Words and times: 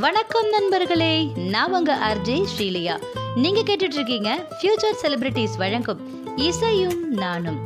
வணக்கம் 0.00 0.50
நண்பர்களே 0.50 1.24
நான் 1.24 1.74
உங்க 1.74 1.98
ஆர்ஜே 2.08 2.46
ஸ்ரீலியா. 2.56 3.02
நீங்க 3.34 3.60
கேட்டுட்டு 3.60 3.82
இருக்கீங்க 3.82 4.46
ஃபியூச்சர் 4.60 5.04
செலிபிரிட்டிஸ் 5.04 5.56
வழங்கும் 5.56 6.00
இசையும் 6.36 7.08
நானும். 7.08 7.58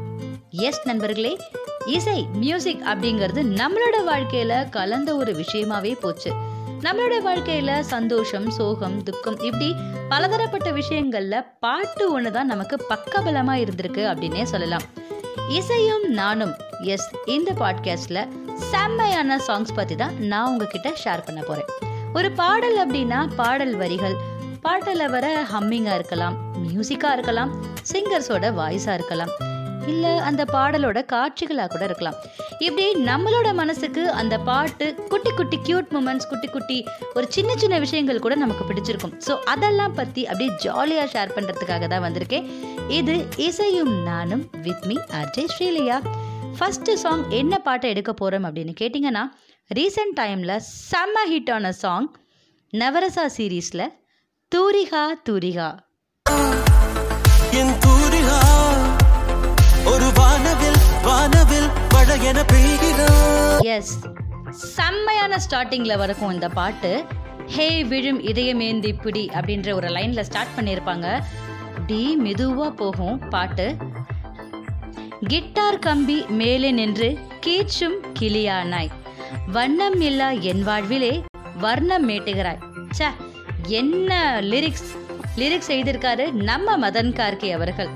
எஸ் 0.51 0.81
நண்பர்களே 0.85 1.39
இசை 1.87 2.27
மியூசிக் 2.33 2.83
அப்படிங்கிறது 2.87 3.61
நம்மளோட 3.61 3.97
வாழ்க்கையில 4.07 4.69
கலந்த 4.69 5.17
ஒரு 5.17 5.33
விஷயமாவே 5.33 6.01
போச்சு. 6.01 6.33
நம்மளோட 6.81 7.13
வாழ்க்கையில 7.25 7.81
சந்தோஷம் 7.81 8.51
சோகம் 8.51 9.03
துக்கம் 9.03 9.41
இப்படி 9.41 9.75
பலதரப்பட்ட 10.09 10.71
விஷயங்கள்ல 10.71 11.47
பாட்டு 11.61 12.21
ஒண்ணுதான் 12.21 12.43
நமக்கு 12.43 12.87
பக்கபலமா 12.89 13.55
இருந்திருக்கு 13.63 14.05
அப்படின்னே 14.13 14.43
சொல்லலாம். 14.43 14.83
இசையும் 15.49 16.09
நானும் 16.09 16.55
எஸ் 16.83 17.11
இந்த 17.27 17.53
பாட்காஸ்ட்ல 17.53 18.29
செம்மையான 18.55 19.37
சாங்ஸ் 19.47 19.75
பத்தி 19.75 19.95
தான் 19.95 20.19
நான் 20.19 20.49
உங்ககிட்ட 20.49 20.93
ஷேர் 21.05 21.25
பண்ண 21.25 21.43
போறேன். 21.43 21.91
ஒரு 22.19 22.29
பாடல் 22.41 22.79
அப்படின்னா 22.83 23.19
பாடல் 23.41 23.75
வரிகள். 23.83 24.17
பாட்டில் 24.65 25.05
வர 25.15 25.27
ஹம்மிங்காக 25.53 25.97
இருக்கலாம் 25.99 26.35
மியூசிக்காக 26.65 27.15
இருக்கலாம் 27.17 27.51
சிங்கர்ஸோட 27.91 28.47
வாய்ஸாக 28.59 28.97
இருக்கலாம். 28.99 29.33
இல்லை 29.93 30.13
அந்த 30.29 30.43
பாடலோட 30.53 30.99
காட்சிகளாக 31.13 31.71
கூட 31.73 31.83
இருக்கலாம். 31.89 32.17
இப்படி 32.67 32.85
நம்மளோட 33.09 33.49
மனசுக்கு 33.61 34.03
அந்த 34.21 34.35
பாட்டு 34.49 34.87
குட்டி 35.13 35.31
குட்டி 35.39 35.59
கியூட் 35.69 35.91
மூமெண்ட்ஸ் 35.97 36.29
குட்டி 36.33 36.49
குட்டி 36.57 36.79
ஒரு 37.17 37.27
சின்ன 37.37 37.57
சின்ன 37.63 37.79
விஷயங்கள் 37.85 38.25
கூட 38.27 38.35
நமக்கு 38.43 38.67
பிடிச்சிருக்கும். 38.69 39.15
ஸோ 39.27 39.35
அதெல்லாம் 39.55 39.97
பற்றி 40.01 40.25
அப்படியே 40.31 40.53
ஜாலியாக 40.65 41.09
ஷேர் 41.15 41.35
பண்ணுறதுக்காக 41.37 41.89
தான் 41.95 42.05
வந்திருக்கேன். 42.07 42.47
இது 42.99 43.17
இசையும் 43.49 43.95
நானும் 44.11 44.45
with 44.67 44.87
me 44.91 44.99
Ajay 45.23 45.53
Sreeliya. 45.55 45.99
First 46.59 46.95
song 47.03 47.25
என்ன 47.41 47.55
பாட்டை 47.67 47.91
எடுக்க 47.93 48.13
போகிறோம் 48.13 48.47
அப்படின்னு 48.49 48.75
கேட்டிங்கன்னா 48.81 49.25
ரீசெண்ட் 49.77 50.17
டைம்ல 50.21 50.53
செம்ம 50.91 51.19
ஹிட் 51.31 51.51
ஆன 51.57 51.73
சாங் 51.73 52.09
நவரசா 52.73 53.25
சீரீஸ்ல 53.37 53.83
தூரிகா 54.53 55.03
தூரிகா. 55.27 55.69
என் 57.61 57.75
தூரிகா 57.85 58.39
ஒரு 59.93 60.09
வானவில் 60.19 60.81
வானவில் 61.09 61.69
எஸ் 63.77 63.93
செம்மையான 64.77 65.39
ஸ்டார்டிங்கில் 65.45 66.01
வரைக்கும் 66.03 66.33
இந்த 66.37 66.49
பாட்டு 66.59 66.93
ஹே 67.55 67.69
விழும் 67.93 68.21
இதயமேந்தி 68.31 68.93
பிடி 69.05 69.25
அப்படின்ற 69.39 69.69
ஒரு 69.79 69.89
லைனில் 69.97 70.27
ஸ்டார்ட் 70.29 70.55
பண்ணியிருப்பாங்க. 70.57 71.07
அப்படி 71.77 72.01
மெதுவாக 72.17 72.71
போகும் 72.81 73.19
பாட்டு. 73.35 73.67
கிட்டார் 75.31 75.79
கம்பி 75.79 76.19
மேலே 76.41 76.71
நின்று 76.81 77.09
கீச்சும் 77.47 77.97
கிளியானாய் 78.19 78.93
வண்ணம் 79.47 80.01
இல்லா 80.01 80.31
என் 80.31 80.63
வாழ்விலே 80.63 81.23
வர்ணம் 81.55 82.09
மேட்டுகிறாய். 82.09 82.63
ச 82.99 83.11
என்ன 83.67 84.41
லிரிக்ஸ் 84.41 84.91
லிரிக்ஸ் 85.37 85.69
எழுதியிருக்காரு 85.69 86.33
நம்ம 86.33 86.91
மதன் 86.91 87.13
கார்கே 87.19 87.51
அவர்கள். 87.53 87.89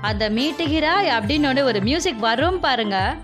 அந்த 0.00 0.30
மீட்டுகிறாய் 0.30 1.08
அப்படின்னு 1.16 1.64
ஒரு 1.64 1.80
மியூசிக் 1.80 2.18
வரும் 2.18 2.60
பாருங்க. 2.60 3.16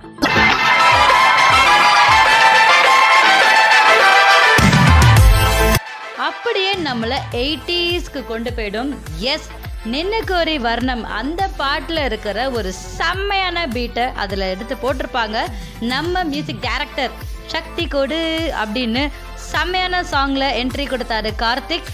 அப்படியே 6.19 6.73
நம்மள 6.75 7.15
எயிட்டிஸ்க்கு 7.33 8.27
கொண்டு 8.27 8.51
போயிடும். 8.57 8.95
எஸ் 9.19 9.49
நின்னுக்கோரி 9.93 10.57
வர்ணம். 10.57 11.05
அந்த 11.05 11.49
பாட்டில் 11.57 12.05
இருக்கிற 12.05 12.51
ஒரு 12.51 12.73
செம்மையான 12.73 13.67
பீட்டை 13.67 14.05
அதில் 14.15 14.41
எடுத்து 14.41 14.75
போட்டிருப்பாங்க 14.83 15.39
நம்ம 15.81 16.25
மியூசிக் 16.25 16.61
டைரக்டர் 16.61 17.11
சக்தி 17.47 17.87
கொடு 17.87 18.21
அப்படின்னு 18.65 19.03
செம்மையான 19.51 20.03
சாங்ல 20.13 20.45
என்ட்ரி 20.61 20.87
கொடுத்தாரு 20.89 21.31
கார்த்திக். 21.43 21.91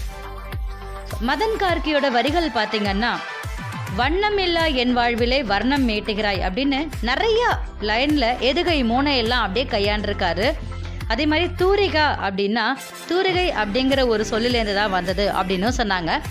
மதன் 1.27 1.57
கார்கியோட 1.63 2.07
வரிகள் 2.11 2.55
பார்த்தீங்கன்னா 2.57 3.11
வண்ணம் 3.95 4.37
இல்லா 4.37 4.65
என் 4.65 4.93
வாழ்விலே 4.93 5.43
வர்ணம் 5.43 5.87
மீட்டுகிறாய் 5.89 6.41
அப்படின்னு 6.47 6.79
நிறைய 7.01 7.41
லைன்ல 7.81 8.25
எதுகை 8.49 8.77
மூனையெல்லாம் 8.91 9.45
அப்படியே 9.45 9.65
கையாண்டிருக்காரு. 9.75 10.47
அதே 11.07 11.25
மாதிரி 11.25 11.47
தூரிகா 11.61 12.05
அப்படின்னா 12.27 12.65
தூரிகை 13.09 13.47
அப்படிங்கிற 13.61 14.07
ஒரு 14.07 14.25
சொல்லிலேருந்து 14.31 14.75
தான் 14.75 14.95
வந்தது 14.97 15.31
அப்படின்னும் 15.39 15.77
சொன்னாங்க. 15.77 16.21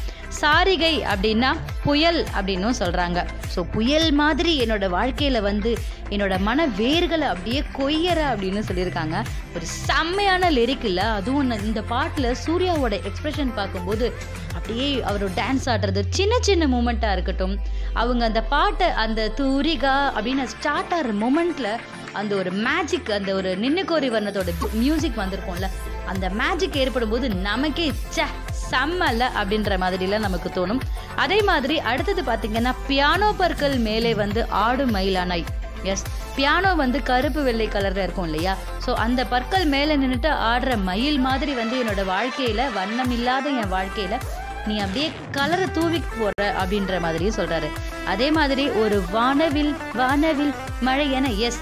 சாரிகை 0.40 0.94
அப்படின்னா 1.12 1.50
புயல் 1.84 2.26
அப்படின்னும் 2.38 2.78
சொல்கிறாங்க 2.78 3.18
ஸோ 3.54 3.60
புயல் 3.72 4.12
மாதிரி 4.12 4.52
என்னோட 4.64 4.88
வாழ்க்கையில் 4.88 5.40
வந்து 5.40 5.70
என்னோட 6.10 6.38
மன 6.38 6.66
வேர்களை 6.66 7.26
அப்படியே 7.32 7.60
கொய்யற 7.78 8.20
அப்படின்னு 8.30 8.62
சொல்லியிருக்காங்க. 8.68 9.16
ஒரு 9.54 9.66
செம்மையான 9.66 10.50
லிரிக் 10.50 10.84
இல்லை. 10.84 11.04
அதுவும் 11.04 11.50
இந்த 11.50 11.82
பாட்டில் 11.82 12.36
சூர்யாவோட 12.46 12.94
எக்ஸ்பிரஷன் 13.10 13.54
பார்க்கும்போது 13.54 14.12
அப்படியே 14.54 15.02
அவர் 15.02 15.24
டான்ஸ் 15.30 15.66
ஆடுறது 15.66 16.02
சின்ன 16.08 16.36
சின்ன 16.40 16.66
மூமெண்ட்டாக 16.66 17.12
இருக்கட்டும். 17.12 17.58
அவங்க 17.92 18.24
அந்த 18.24 18.42
பாட்டை 18.42 18.88
அந்த 18.90 19.28
தூரிகா 19.28 20.12
அப்படின்னு 20.16 20.44
ஸ்டார்ட் 20.44 20.92
ஆகிற 20.92 21.14
மூமெண்ட்டில் 21.24 21.72
அந்த 22.12 22.34
ஒரு 22.34 22.50
மேஜிக் 22.50 23.10
அந்த 23.10 23.34
ஒரு 23.34 23.56
நின்னுக்கோரி 23.60 24.10
வர்ணத்தோட 24.16 24.72
மியூசிக் 24.72 25.18
வந்திருக்கும்ல. 25.18 25.68
அந்த 26.06 26.30
மேஜிக் 26.30 26.76
ஏற்படும் 26.76 27.10
போது 27.10 27.28
நமக்கே 27.30 27.92
ச்சே 28.14 28.26
செம்மல்ல 28.70 29.28
அப்படின்ற 29.40 29.78
மாதிரிலாம் 29.84 30.26
நமக்கு 30.26 30.50
தோணும். 30.56 30.82
அதே 31.24 31.38
மாதிரி 31.50 31.76
அடுத்தது 31.90 32.22
பார்த்தீங்கன்னா 32.22 32.72
பியானோ 32.88 33.28
பற்கள் 33.40 33.76
மேலே 33.88 34.12
வந்து 34.22 34.42
ஆடு 34.64 34.86
மயிலானாய் 34.96 35.46
எஸ் 35.92 36.04
பியானோ 36.36 36.70
வந்து 36.82 36.98
கருப்பு 37.08 37.40
வெள்ளை 37.46 37.66
கலர்ல 37.74 38.04
இருக்கும் 38.06 38.28
இல்லையா? 38.28 38.52
ஸோ 38.84 38.90
அந்த 39.04 39.20
பற்கள் 39.32 39.66
மேலே 39.74 39.94
நின்றுட்டு 40.02 40.30
ஆடுற 40.50 40.72
மயில் 40.88 41.18
மாதிரி 41.26 41.52
வந்து 41.60 41.76
என்னோட 41.82 42.02
வாழ்க்கையில 42.14 42.64
வண்ணம் 42.76 43.12
இல்லாத 43.16 43.48
என் 43.60 43.72
வாழ்க்கையில 43.76 44.16
நீ 44.68 44.76
அப்படியே 44.84 45.08
கலரை 45.36 45.66
தூவி 45.76 46.00
போடுற 46.10 46.46
அப்படின்ற 46.60 46.94
மாதிரியும் 47.04 47.38
சொல்றாரு. 47.38 47.68
அதே 48.12 48.28
மாதிரி 48.38 48.64
ஒரு 48.82 48.96
வானவில் 49.14 49.72
வானவில் 50.00 50.52
மழை 50.80 51.06
என 51.18 51.30
எஸ் 51.48 51.60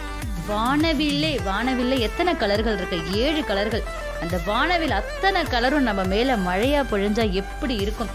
வானவில்லே 0.49 1.31
வானவில்லை 1.49 1.99
எத்தனை 2.07 2.33
கலர்கள் 2.43 2.77
இருக்கு? 2.79 2.99
ஏழு 3.23 3.41
கலர்கள் 3.45 3.85
அந்த 4.23 4.41
வானவில் 4.47 4.95
அத்தனை 5.01 5.43
கலரும் 5.55 5.89
நம்ம 5.89 6.05
மேல 6.05 6.37
மழையா 6.37 6.81
பொழிஞ்சா 6.93 7.25
எப்படி 7.43 7.75
இருக்கும்? 7.85 8.13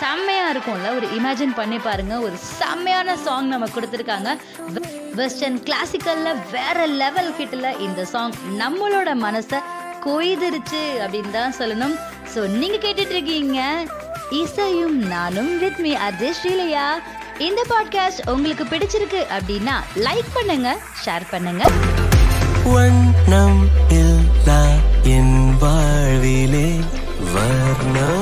செம்மையா 0.00 0.52
இருக்கும்ல 0.52 0.88
ஒரு 0.96 1.06
இமேஜின் 1.18 1.54
பண்ணி 1.54 1.78
பாருங்க. 1.78 2.20
ஒரு 2.20 2.36
செம்மையான 2.58 3.16
சாங் 3.16 3.46
நம்ம 3.46 3.66
கொடுத்துருக்காங்க. 3.66 4.32
வெஸ்டர்ன் 5.14 5.58
கிளாசிக்கல்ல 5.62 6.32
வேற 6.52 6.86
லெவல் 6.86 7.30
ஹிட்ல 7.38 7.78
இந்த 7.78 8.04
சாங் 8.04 8.34
நம்மளோட 8.60 9.12
மனசை 9.26 9.60
கொய்திருச்சு 10.04 10.82
அப்படின்னு 11.04 11.30
தான் 11.30 11.56
சொல்லணும். 11.58 11.96
ஸோ 12.34 12.40
நீங்க 12.60 12.76
கேட்டுட்டு 12.76 13.14
இருக்கீங்க 13.16 13.62
இசையும் 14.42 14.98
நானும் 15.14 15.58
வித் 15.58 15.78
மீ 15.78 15.94
அஜய் 16.08 16.36
ஸ்ரீலையா. 16.40 16.86
இந்த 17.38 17.60
பாட்காஸ்ட் 17.72 18.22
உங்களுக்கு 18.30 18.64
பிடிச்சிருக்கு 18.64 19.22
அப்படின்னா 19.36 19.76
லைக் 20.06 20.30
பண்ணுங்க 20.34 20.76
ஷேர் 21.04 21.26
பண்ணுங்க. 21.30 21.64
வண்ணம் 27.78 28.17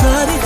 sudden 0.00 0.39